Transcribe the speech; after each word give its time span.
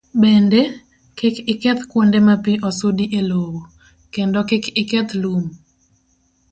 Bende, 0.21 0.61
kik 1.17 1.35
iketh 1.53 1.83
kuonde 1.91 2.19
ma 2.27 2.35
pi 2.43 2.53
osudi 2.69 3.05
e 3.19 3.21
lowo, 3.29 3.59
kendo 4.13 4.39
kik 4.49 4.65
iketh 4.81 5.11
lum. 5.21 5.43